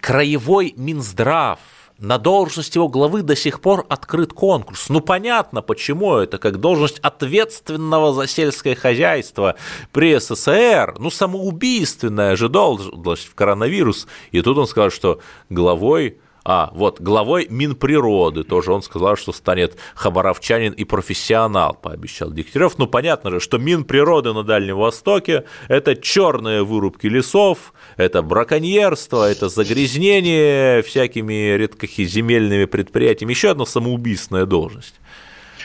[0.00, 1.58] краевой Минздрав
[2.04, 4.88] на должность его главы до сих пор открыт конкурс.
[4.88, 9.56] Ну, понятно, почему это, как должность ответственного за сельское хозяйство
[9.90, 10.96] при СССР.
[10.98, 14.06] Ну, самоубийственная же должность в коронавирус.
[14.32, 19.78] И тут он сказал, что главой а, вот, главой Минприроды тоже он сказал, что станет
[19.94, 22.76] хабаровчанин и профессионал, пообещал Дегтярев.
[22.76, 29.48] Ну, понятно же, что Минприроды на Дальнем Востоке– это черные вырубки лесов, это браконьерство, это
[29.48, 33.32] загрязнение всякими редкохиземельными предприятиями.
[33.32, 34.94] Еще одна самоубийственная должность.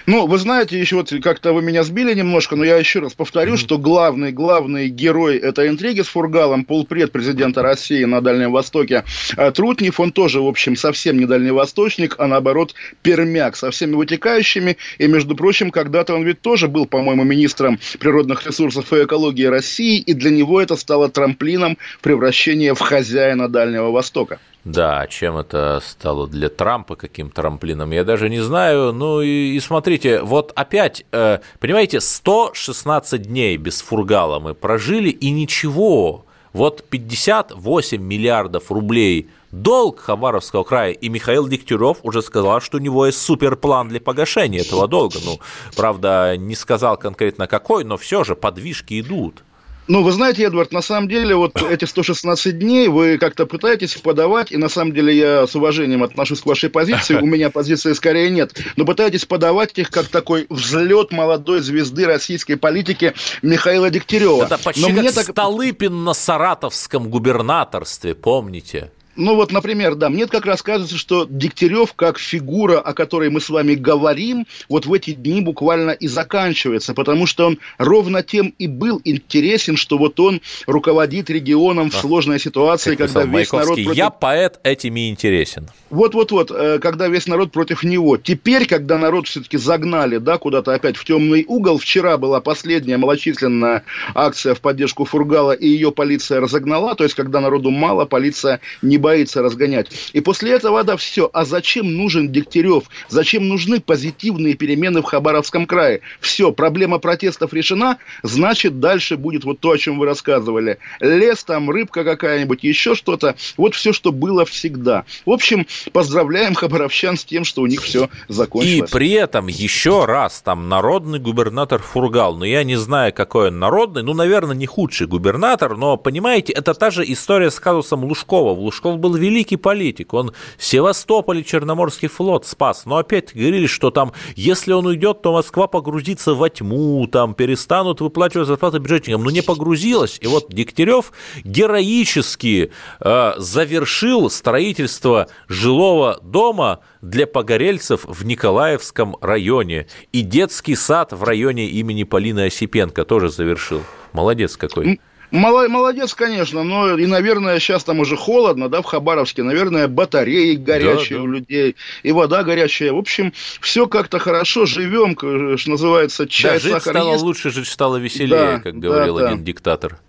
[0.09, 3.53] Ну, вы знаете, еще вот как-то вы меня сбили немножко, но я еще раз повторю,
[3.53, 3.57] mm-hmm.
[3.57, 9.03] что главный, главный герой этой интриги с Фургалом, полпред президента России на Дальнем Востоке,
[9.37, 14.77] э, Трутнев, он тоже, в общем, совсем не дальневосточник, а наоборот пермяк, со всеми вытекающими,
[14.97, 19.99] и, между прочим, когда-то он ведь тоже был, по-моему, министром природных ресурсов и экологии России,
[19.99, 24.39] и для него это стало трамплином превращения в хозяина Дальнего Востока.
[24.65, 28.91] Да, чем это стало для Трампа, каким трамплином, я даже не знаю.
[28.91, 35.31] Ну и, и смотрите, вот опять, э, понимаете, 116 дней без фургала мы прожили, и
[35.31, 36.25] ничего.
[36.51, 43.05] Вот 58 миллиардов рублей долг Хабаровского края, и Михаил Дегтярев уже сказал, что у него
[43.05, 45.19] есть суперплан для погашения этого долга.
[45.23, 45.39] Ну,
[45.75, 49.43] правда, не сказал конкретно какой, но все же подвижки идут.
[49.89, 54.51] Ну, вы знаете, Эдвард, на самом деле, вот эти 116 дней вы как-то пытаетесь подавать,
[54.51, 58.29] и на самом деле я с уважением отношусь к вашей позиции, у меня позиции скорее
[58.29, 64.43] нет, но пытаетесь подавать их как такой взлет молодой звезды российской политики Михаила Дегтярева.
[64.43, 65.25] Это почти но как мне так...
[65.25, 68.91] Столыпин на саратовском губернаторстве, помните?
[69.19, 73.41] Ну вот, например, да, мне как раз кажется, что Дегтярев как фигура, о которой мы
[73.41, 78.53] с вами говорим, вот в эти дни буквально и заканчивается, потому что он ровно тем
[78.57, 83.93] и был интересен, что вот он руководит регионом в сложной ситуации, когда весь народ против...
[83.93, 85.67] Я поэт этими интересен.
[85.89, 88.15] Вот-вот-вот, э, когда весь народ против него.
[88.15, 93.83] Теперь, когда народ все-таки загнали, да, куда-то опять в темный угол, вчера была последняя малочисленная
[94.15, 98.97] акция в поддержку Фургала, и ее полиция разогнала, то есть, когда народу мало, полиция не
[98.97, 99.87] боится боится разгонять.
[100.13, 101.31] И после этого, да, все.
[101.33, 102.83] А зачем нужен Дегтярев?
[103.07, 106.01] Зачем нужны позитивные перемены в Хабаровском крае?
[106.19, 110.77] Все, проблема протестов решена, значит, дальше будет вот то, о чем вы рассказывали.
[110.99, 113.35] Лес там, рыбка какая-нибудь, еще что-то.
[113.57, 115.05] Вот все, что было всегда.
[115.25, 118.91] В общем, поздравляем хабаровчан с тем, что у них все закончилось.
[118.91, 123.57] И при этом еще раз, там, народный губернатор Фургал, но я не знаю, какой он
[123.57, 128.53] народный, ну, наверное, не худший губернатор, но, понимаете, это та же история с казусом Лужкова.
[128.53, 128.61] В
[128.99, 134.73] Был великий политик, он Севастополь и Черноморский флот спас, но опять говорили, что там, если
[134.73, 140.17] он уйдет, то Москва погрузится во тьму, там перестанут выплачивать зарплаты бюджетникам, но не погрузилась,
[140.21, 141.11] и вот Дегтярев
[141.43, 151.23] героически э, завершил строительство жилого дома для погорельцев в Николаевском районе, и детский сад в
[151.23, 153.83] районе имени Полины Осипенко тоже завершил.
[154.13, 154.99] Молодец какой.
[155.31, 161.17] Молодец, конечно, но и, наверное, сейчас там уже холодно, да, в Хабаровске, наверное, батареи горячие
[161.19, 161.23] да, да.
[161.23, 162.91] у людей, и вода горячая.
[162.93, 165.15] В общем, все как-то хорошо, живем,
[165.57, 167.23] что называется, чай, да, жить стало есть.
[167.23, 169.99] лучше, жить стало веселее, да, как говорил да, один диктатор.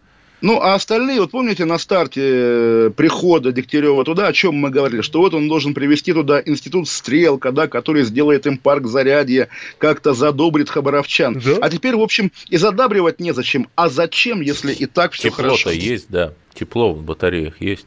[0.41, 5.03] Ну, а остальные, вот помните, на старте э, прихода Дегтярева туда, о чем мы говорили,
[5.03, 9.49] что вот он должен привести туда институт Стрелка, да, который сделает им парк Зарядье,
[9.79, 11.41] как-то задобрит хабаровчан.
[11.45, 11.59] Да?
[11.61, 13.69] А теперь, в общем, и задабривать незачем.
[13.75, 15.71] А зачем, если и так все Тепло-то хорошо?
[15.71, 16.33] есть, да.
[16.55, 17.87] Тепло в батареях есть.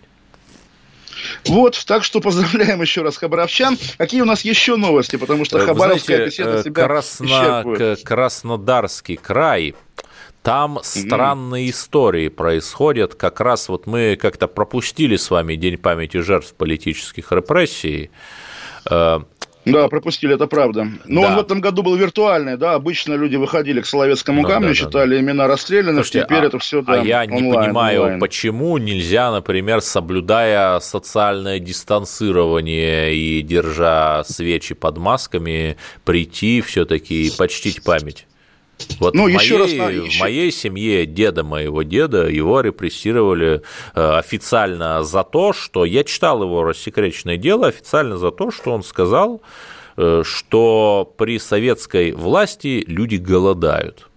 [1.45, 3.77] Вот, так что поздравляем еще раз хабаровчан.
[3.97, 5.15] Какие у нас еще новости?
[5.15, 7.95] Потому что Хабаровская знаете, беседа себя Красно...
[8.03, 9.75] Краснодарский край
[10.43, 13.15] там странные истории происходят.
[13.15, 18.11] Как раз вот мы как-то пропустили с вами День памяти жертв политических репрессий.
[18.89, 19.21] Э,
[19.65, 20.87] да, пропустили, это правда.
[21.05, 21.27] Но да.
[21.27, 24.73] он в этом году был виртуальный, да, обычно люди выходили к Соловецкому ну, камню, да,
[24.73, 25.21] читали да.
[25.21, 28.19] имена расстрелянных, Слушайте, теперь а, это все да, А я онлайн, не понимаю, онлайн.
[28.19, 37.81] почему нельзя, например, соблюдая социальное дистанцирование и держа свечи под масками, прийти все-таки и почтить
[37.85, 38.27] память?
[38.99, 40.17] Вот ну, в, еще моей, раз, еще...
[40.17, 43.61] в моей семье деда моего деда его репрессировали
[43.95, 48.83] э, официально за то, что я читал его рассекреченное дело официально за то, что он
[48.83, 49.41] сказал,
[49.97, 54.09] э, что при советской власти люди голодают.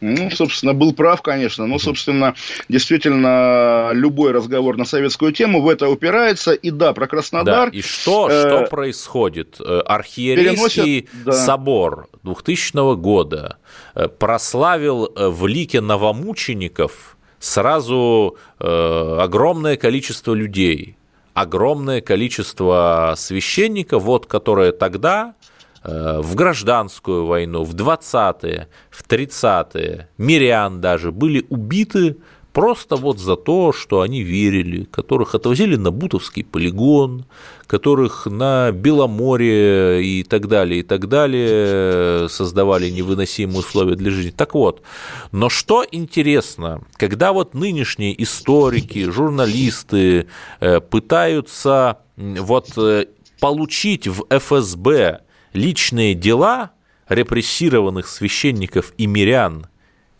[0.00, 1.66] Ну, собственно, был прав, конечно.
[1.66, 2.34] Но, собственно,
[2.68, 6.52] действительно, любой разговор на советскую тему в это упирается.
[6.52, 7.70] И да, про Краснодар...
[7.70, 9.56] Да, и что, э, что происходит?
[9.60, 11.32] Э, архиерейский переносят, да.
[11.32, 13.58] собор 2000 года
[13.94, 20.96] э, прославил э, в лике новомучеников сразу огромное количество людей,
[21.34, 25.57] огромное количество священников, вот, которые тогда Э,
[25.88, 32.16] в гражданскую войну, в 20-е, в 30-е, мирян даже, были убиты
[32.52, 37.24] просто вот за то, что они верили, которых отвозили на Бутовский полигон,
[37.68, 44.30] которых на Беломоре и так далее, и так далее создавали невыносимые условия для жизни.
[44.30, 44.82] Так вот,
[45.30, 50.26] но что интересно, когда вот нынешние историки, журналисты
[50.58, 53.06] э, пытаются вот э,
[53.38, 55.20] получить в ФСБ
[55.58, 56.70] личные дела
[57.08, 59.66] репрессированных священников и мирян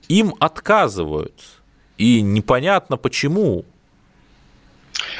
[0.08, 1.34] им отказывают.
[1.96, 3.64] И непонятно почему.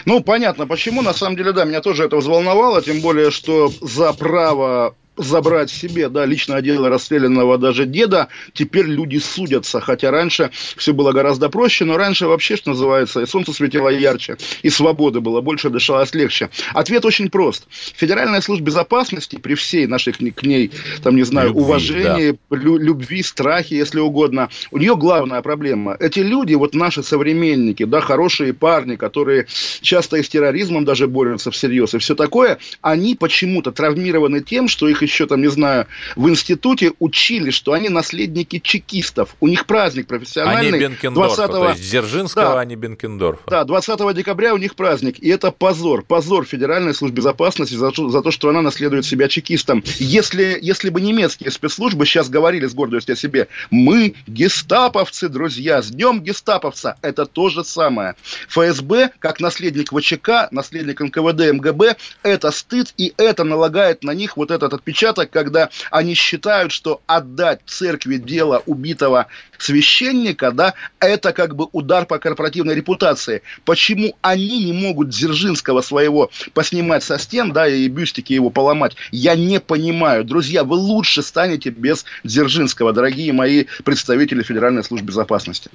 [0.04, 1.02] Ну, понятно почему.
[1.02, 6.08] На самом деле, да, меня тоже это взволновало, тем более, что за право забрать себе,
[6.08, 11.84] да, личное дело расстрелянного даже деда, теперь люди судятся, хотя раньше все было гораздо проще,
[11.84, 16.50] но раньше вообще, что называется, и солнце светило ярче, и свободы было больше, дышалось легче.
[16.74, 17.66] Ответ очень прост.
[17.70, 20.70] Федеральная служба безопасности при всей нашей к ней,
[21.02, 22.56] там, не знаю, любви, уважении, да.
[22.56, 25.96] любви, страхе, если угодно, у нее главная проблема.
[25.98, 29.46] Эти люди, вот наши современники, да, хорошие парни, которые
[29.80, 34.88] часто и с терроризмом даже борются всерьез и все такое, они почему-то травмированы тем, что
[34.88, 39.34] их еще там, не знаю, в институте учили, что они наследники чекистов.
[39.40, 40.68] У них праздник профессиональный.
[40.68, 43.42] Они Бенкендорфа, 20 то есть Дзержинского, да, а не Бенкендорфа.
[43.46, 45.18] Да, 20 декабря у них праздник.
[45.18, 46.02] И это позор.
[46.02, 49.82] Позор Федеральной службе безопасности за, за то, что она наследует себя чекистом.
[49.98, 55.88] Если, если бы немецкие спецслужбы сейчас говорили с гордостью о себе, мы гестаповцы, друзья, с
[55.88, 58.14] днем гестаповца, это то же самое.
[58.48, 64.50] ФСБ, как наследник ВЧК, наследник НКВД, МГБ, это стыд, и это налагает на них вот
[64.50, 71.54] этот отпечаток отпечаток, когда они считают, что отдать церкви дело убитого священника, да, это как
[71.54, 73.42] бы удар по корпоративной репутации.
[73.64, 79.34] Почему они не могут Дзержинского своего поснимать со стен, да, и бюстики его поломать, я
[79.34, 80.24] не понимаю.
[80.24, 85.70] Друзья, вы лучше станете без Дзержинского, дорогие мои представители Федеральной службы безопасности.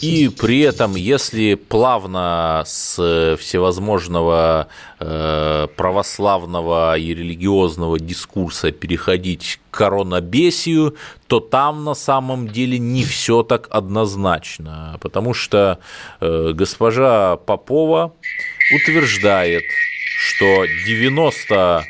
[0.00, 11.40] И при этом, если плавно с всевозможного э, православного и религиозного дискурса переходить коронабесию, то
[11.40, 15.78] там на самом деле не все так однозначно, потому что
[16.20, 18.14] э, госпожа Попова
[18.74, 19.64] утверждает,
[20.18, 21.84] что 90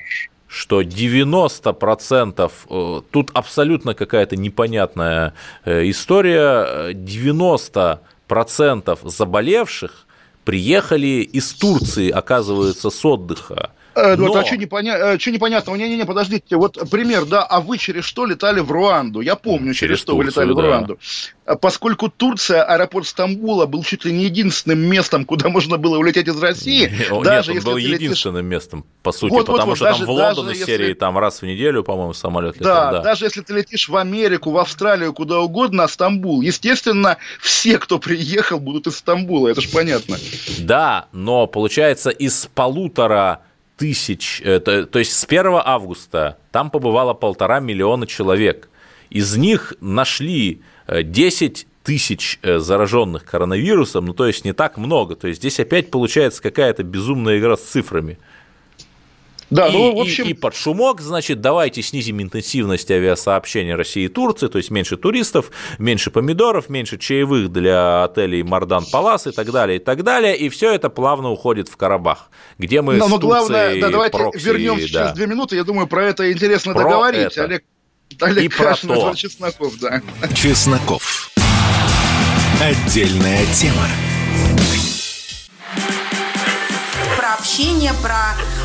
[0.50, 10.06] что 90%, э, тут абсолютно какая-то непонятная э, история, 90% заболевших
[10.44, 13.70] приехали из Турции, оказывается, с отдыха.
[13.94, 14.28] Э, Но...
[14.28, 14.96] Вот, а что непоня...
[14.96, 15.76] Э, непонятного?
[15.76, 16.56] Не-не-не, подождите.
[16.56, 19.20] Вот пример, да, а вы через что летали в Руанду?
[19.20, 20.54] Я помню, через, через что Турцию, вы летали да.
[20.54, 20.98] в Руанду.
[21.46, 26.28] А поскольку Турция, аэропорт Стамбула был чуть ли не единственным местом, куда можно было улететь
[26.28, 26.88] из России.
[27.10, 28.00] Нет, даже нет он был летишь...
[28.00, 31.18] единственным местом, по сути, вот, потому вот, что даже, там в Лондон из серии там
[31.18, 32.92] раз в неделю, по-моему, самолет летал.
[32.92, 37.16] Да, да, даже если ты летишь в Америку, в Австралию, куда угодно, а Стамбул, естественно,
[37.40, 40.16] все, кто приехал, будут из Стамбула, это же понятно.
[40.60, 43.40] Да, но получается из полутора
[43.80, 48.68] тысяч, э, то, то есть с 1 августа там побывало полтора миллиона человек.
[49.08, 55.16] Из них нашли 10 э, тысяч э, зараженных коронавирусом, ну то есть не так много.
[55.16, 58.18] То есть здесь опять получается какая-то безумная игра с цифрами.
[59.50, 60.24] Да, и, ну, в общем...
[60.24, 64.96] и, и под шумок, значит, давайте снизим интенсивность авиасообщения России и Турции, то есть меньше
[64.96, 70.36] туристов, меньше помидоров, меньше чаевых для отелей Мардан Палас и так далее, и так далее,
[70.36, 74.16] и все это плавно уходит в Карабах, где мы но, с но главное, да, давайте
[74.16, 75.00] прокси, вернемся да.
[75.00, 77.44] через две минуты, я думаю, про это интересно про договорить, это.
[77.44, 77.64] Олег.
[78.20, 79.14] Олег и Кашин, про то.
[79.14, 80.00] Чесноков, да.
[80.34, 81.30] Чесноков.
[82.60, 83.86] Отдельная тема
[87.40, 88.34] общение, про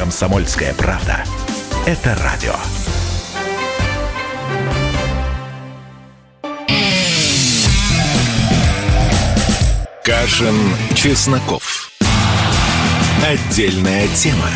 [0.00, 1.22] Комсомольская правда.
[1.84, 2.54] Это радио.
[10.02, 10.56] Кашин,
[10.94, 11.90] Чесноков.
[13.22, 14.48] Отдельная тема.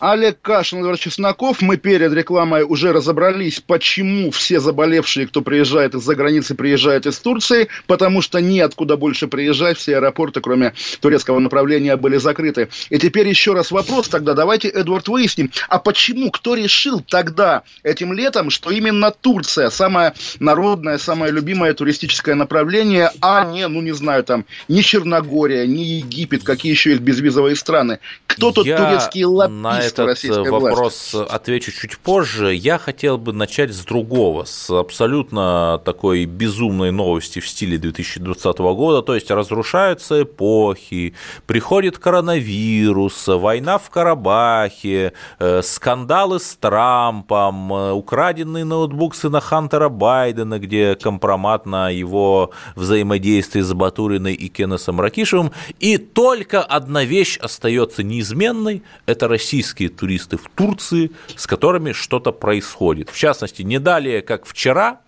[0.00, 1.60] Олег Кашин, Владимир Чесноков.
[1.60, 7.68] Мы перед рекламой уже разобрались, почему все заболевшие, кто приезжает из-за границы, приезжают из Турции,
[7.86, 12.70] потому что неоткуда больше приезжать, все аэропорты, кроме турецкого направления, были закрыты.
[12.88, 18.14] И теперь еще раз вопрос тогда, давайте, Эдвард, выясним, а почему, кто решил тогда, этим
[18.14, 24.24] летом, что именно Турция самое народное, самое любимое туристическое направление, а не, ну не знаю,
[24.24, 27.98] там, не Черногория, не Египет, какие еще есть безвизовые страны.
[28.26, 29.89] Кто Я турецкий лоббист?
[29.98, 31.30] Этот вопрос власть.
[31.30, 32.54] отвечу чуть позже.
[32.54, 39.02] Я хотел бы начать с другого, с абсолютно такой безумной новости в стиле 2020 года,
[39.02, 41.14] то есть разрушаются эпохи,
[41.46, 50.58] приходит коронавирус, война в Карабахе, э, скандалы с Трампом, э, украденный ноутбук сына Хантера Байдена,
[50.58, 58.02] где компромат на его взаимодействие с Батуриной и Кеннесом Ракишевым, и только одна вещь остается
[58.02, 63.10] неизменной– это российский российские туристы в Турции, с которыми что-то происходит.
[63.10, 65.00] В частности, не далее, как вчера,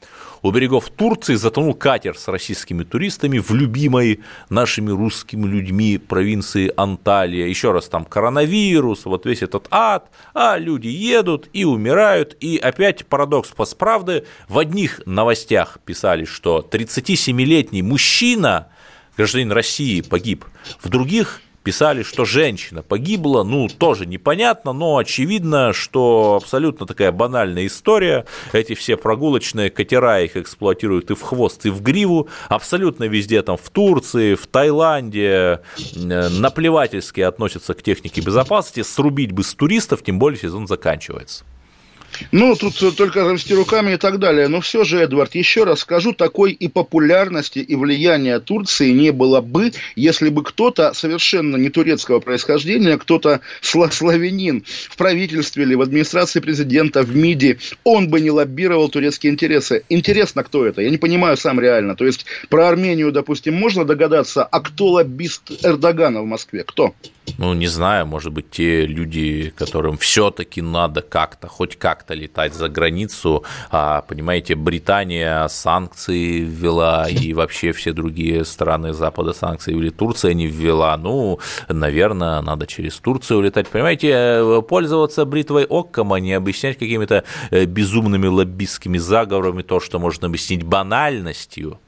[0.42, 4.20] у берегов Турции затонул катер с российскими туристами в любимой
[4.50, 7.46] нашими русскими людьми провинции Анталия.
[7.46, 12.36] Еще раз там коронавирус, вот весь этот ад, а люди едут и умирают.
[12.40, 14.24] И опять парадокс постправды.
[14.48, 18.66] В одних новостях писали, что 37-летний мужчина,
[19.16, 20.44] гражданин России, погиб.
[20.80, 27.66] В других писали, что женщина погибла, ну, тоже непонятно, но очевидно, что абсолютно такая банальная
[27.66, 28.26] история.
[28.52, 33.56] Эти все прогулочные катера их эксплуатируют и в хвост, и в гриву, абсолютно везде, там,
[33.56, 35.60] в Турции, в Таиланде,
[35.96, 41.44] э, наплевательски относятся к технике безопасности, срубить бы с туристов, тем более сезон заканчивается.
[42.30, 44.48] Ну, тут только развести руками и так далее.
[44.48, 49.40] Но все же, Эдвард, еще раз скажу, такой и популярности, и влияния Турции не было
[49.40, 56.40] бы, если бы кто-то совершенно не турецкого происхождения, кто-то славянин в правительстве или в администрации
[56.40, 59.84] президента, в МИДе, он бы не лоббировал турецкие интересы.
[59.88, 60.82] Интересно, кто это?
[60.82, 61.96] Я не понимаю сам реально.
[61.96, 66.64] То есть про Армению, допустим, можно догадаться, а кто лоббист Эрдогана в Москве?
[66.64, 66.94] Кто?
[67.38, 72.68] Ну, не знаю, может быть, те люди, которым все-таки надо как-то, хоть как-то летать за
[72.68, 80.34] границу, а, понимаете, Британия санкции ввела, и вообще все другие страны Запада санкции ввели, Турция
[80.34, 87.24] не ввела, ну, наверное, надо через Турцию летать, понимаете, пользоваться бритвой Оккома, не объяснять какими-то
[87.50, 91.80] э, безумными лоббистскими заговорами то, что можно объяснить банальностью,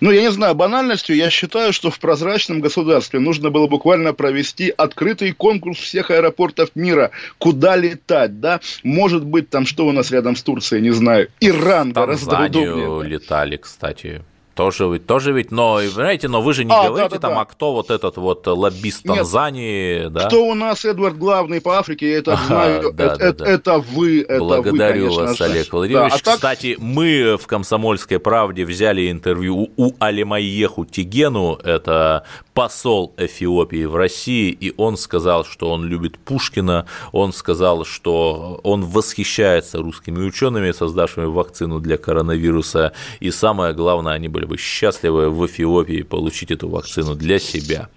[0.00, 4.72] ну, я не знаю, банальностью я считаю, что в прозрачном государстве нужно было буквально провести
[4.76, 8.60] открытый конкурс всех аэропортов мира, куда летать, да?
[8.82, 13.08] Может быть, там что у нас рядом с Турцией, не знаю, Иран гораздо удобнее.
[13.08, 14.22] летали, кстати
[14.60, 17.34] тоже ведь, тоже ведь, но, знаете, но вы же не а, говорите да, да, там,
[17.34, 17.40] да.
[17.40, 20.26] а кто вот этот вот лоббист Нет, Танзании, да?
[20.26, 23.50] Кто у нас Эдвард главный по Африке, я это знаю, да, это, да, это, да.
[23.50, 26.12] это вы, это Благодарю вы, вас, Олег Владимирович.
[26.12, 26.34] Да, а так...
[26.34, 34.50] Кстати, мы в «Комсомольской правде» взяли интервью у Алимайеху Тигену, это посол Эфиопии в России,
[34.50, 41.24] и он сказал, что он любит Пушкина, он сказал, что он восхищается русскими учеными, создавшими
[41.24, 47.14] вакцину для коронавируса, и самое главное, они были бы счастливы в Эфиопии получить эту вакцину
[47.14, 47.88] для себя.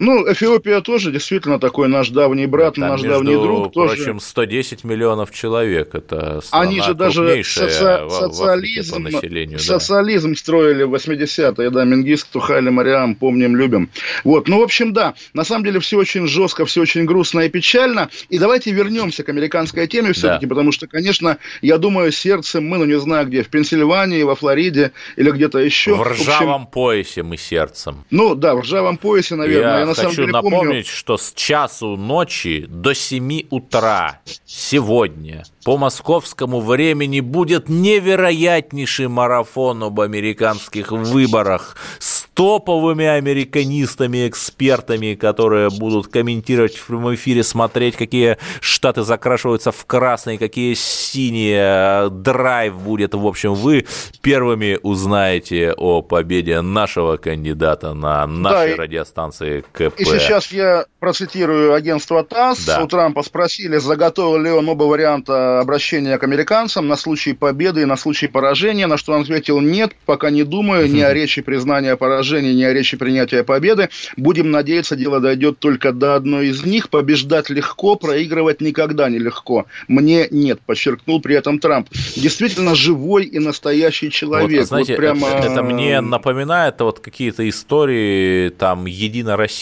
[0.00, 3.70] Ну, Эфиопия тоже действительно такой наш давний брат, Там, наш давний друг.
[3.74, 4.16] Тоже.
[4.18, 5.94] 110 миллионов человек.
[5.94, 8.06] Это страна Они же даже соци...
[8.06, 9.58] в, социализм, в по населению.
[9.58, 10.36] Социализм да.
[10.36, 13.90] строили в 80-е, да, Мингисту, Хайли Мариам, помним, любим.
[14.24, 17.50] Вот, ну, в общем, да, на самом деле все очень жестко, все очень грустно и
[17.50, 18.08] печально.
[18.30, 20.48] И давайте вернемся к американской теме все-таки, да.
[20.48, 24.92] потому что, конечно, я думаю, сердцем мы, ну, не знаю где, в Пенсильвании, во Флориде
[25.16, 25.94] или где-то еще.
[25.94, 26.66] В ржавом в общем...
[26.72, 28.06] поясе мы сердцем.
[28.10, 29.80] Ну, да, в ржавом поясе, наверное.
[29.80, 30.84] Я на хочу деле напомнить, помню...
[30.84, 40.00] что с часу ночи до 7 утра сегодня по московскому времени будет невероятнейший марафон об
[40.00, 49.02] американских выборах с топовыми американистами, экспертами, которые будут комментировать в прямом эфире, смотреть, какие штаты
[49.02, 53.14] закрашиваются в красный, какие синие, драйв будет.
[53.14, 53.86] В общем, вы
[54.22, 60.00] первыми узнаете о победе нашего кандидата на нашей да, радиостанции КП.
[60.00, 62.66] И сейчас я процитирую агентство ТАСС.
[62.66, 62.82] Да.
[62.82, 67.84] У Трампа спросили, заготовил ли он оба варианта обращения к американцам на случай победы и
[67.86, 71.96] на случай поражения, на что он ответил нет, пока не думаю ни о речи признания
[71.96, 73.88] поражения, ни о речи принятия победы.
[74.16, 76.90] Будем надеяться, дело дойдет только до одной из них.
[76.90, 79.66] Побеждать легко, проигрывать никогда нелегко.
[79.88, 81.88] Мне нет, подчеркнул при этом Трамп.
[82.16, 84.58] Действительно живой и настоящий человек.
[84.58, 85.28] Вот, знаете, вот прямо...
[85.28, 88.86] это, это мне напоминает вот какие-то истории там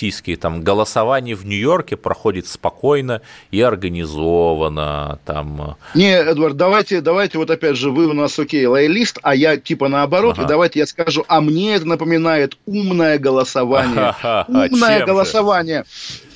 [0.09, 5.18] единороссийские, там голосование в Нью-Йорке проходит спокойно и организованно.
[5.24, 5.76] Там...
[5.94, 9.56] Э, Не, Эдвард, давайте, давайте вот опять же, вы у нас, окей, лоялист, а я
[9.56, 10.44] типа наоборот, ага.
[10.44, 14.14] и давайте я скажу, а мне это напоминает умное голосование.
[14.48, 15.84] Умное голосование.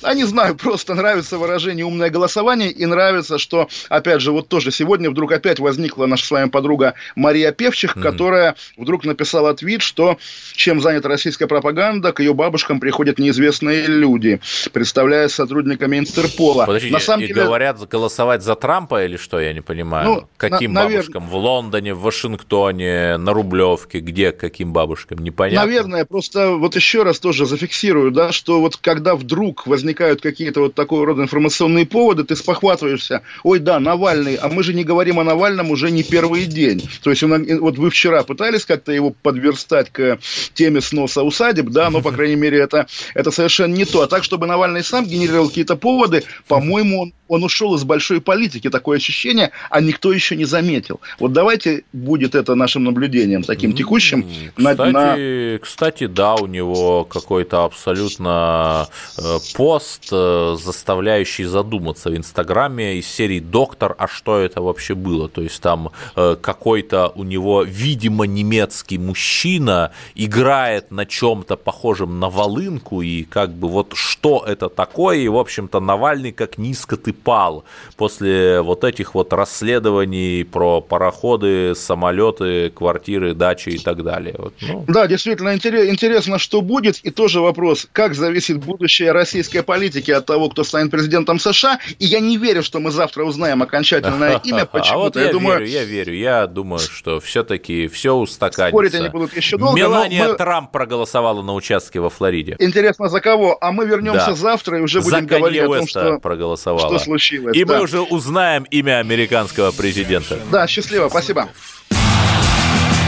[0.03, 4.71] А не знаю, просто нравится выражение «умное голосование» и нравится, что, опять же, вот тоже
[4.71, 8.01] сегодня вдруг опять возникла наша с вами подруга Мария Певчих, mm-hmm.
[8.01, 10.17] которая вдруг написала твит, что
[10.53, 14.39] чем занята российская пропаганда, к ее бабушкам приходят неизвестные люди,
[14.71, 16.65] представляя сотрудниками Интерпола.
[16.65, 17.43] Подождите, на самом и деле...
[17.43, 20.07] говорят голосовать за Трампа или что, я не понимаю?
[20.07, 21.27] Ну, каким на, бабушкам?
[21.27, 25.19] В Лондоне, в Вашингтоне, на Рублевке, где каким бабушкам?
[25.19, 25.65] Непонятно.
[25.65, 30.61] Наверное, просто вот еще раз тоже зафиксирую, да, что вот когда вдруг возник возникают какие-то
[30.61, 35.19] вот такого рода информационные поводы, ты спохватываешься, ой, да, Навальный, а мы же не говорим
[35.19, 36.81] о Навальном уже не первый день.
[37.03, 40.19] То есть, он, вот вы вчера пытались как-то его подверстать к
[40.53, 44.01] теме сноса усадеб, да, но, по крайней мере, это, это совершенно не то.
[44.01, 48.69] А так, чтобы Навальный сам генерировал какие-то поводы, по-моему, он он ушел из большой политики,
[48.69, 51.01] такое ощущение, а никто еще не заметил.
[51.19, 54.23] Вот давайте будет это нашим наблюдением, таким текущим.
[54.55, 55.59] Кстати, на...
[55.59, 63.39] кстати да, у него какой-то абсолютно э, пост, э, заставляющий задуматься в Инстаграме из серии
[63.39, 68.99] «Доктор, а что это вообще было?» То есть там э, какой-то у него, видимо, немецкий
[68.99, 75.27] мужчина играет на чем-то похожем на волынку, и как бы вот что это такое, и,
[75.27, 77.63] в общем-то, Навальный как низко ты пал
[77.97, 84.35] после вот этих вот расследований про пароходы, самолеты, квартиры, дачи и так далее.
[84.37, 84.85] Вот, ну.
[84.87, 86.99] Да, действительно интересно, что будет.
[86.99, 91.79] И тоже вопрос, как зависит будущее российской политики от того, кто станет президентом США.
[91.99, 94.65] И я не верю, что мы завтра узнаем окончательное имя.
[94.65, 94.93] Почему-то.
[94.93, 95.59] А вот я, я думаю...
[95.59, 96.13] верю, я верю.
[96.13, 98.69] Я думаю, что все-таки все устаканится.
[98.69, 99.77] Спорить они будут еще долго.
[99.77, 100.33] Мелания мы...
[100.35, 102.55] Трамп проголосовала на участке во Флориде.
[102.59, 103.57] Интересно, за кого?
[103.61, 104.35] А мы вернемся да.
[104.35, 106.97] завтра и уже будем за говорить о том, что, проголосовала.
[106.97, 107.55] что случилось.
[107.55, 107.75] И да.
[107.75, 110.39] мы уже узнаем имя американского президента.
[110.51, 111.49] Да, счастливо, спасибо.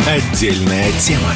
[0.07, 1.33] Отдельная тема.